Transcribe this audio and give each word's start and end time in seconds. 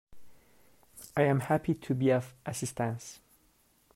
I 1.15 1.21
am 1.21 1.41
happy 1.41 1.75
to 1.75 1.93
be 1.93 2.09
of 2.09 2.33
assistance 2.43 3.19